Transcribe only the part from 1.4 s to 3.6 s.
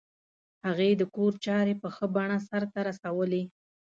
چارې په ښه بڼه سرته رسولې